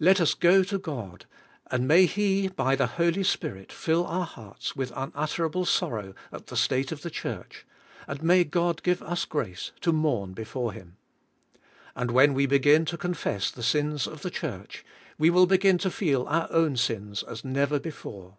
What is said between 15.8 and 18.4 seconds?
feel our own sins as never before.